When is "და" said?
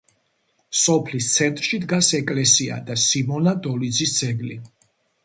2.87-2.97